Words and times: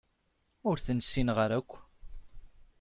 Ur 0.69 0.77
ten-ssineɣ 0.85 1.37
ara 1.45 1.55
akk. 1.59 1.71